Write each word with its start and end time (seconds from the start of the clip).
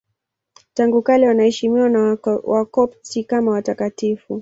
Tangu 0.73 1.01
kale 1.01 1.27
wanaheshimiwa 1.27 1.89
na 1.89 2.17
Wakopti 2.43 3.23
kama 3.23 3.51
watakatifu. 3.51 4.39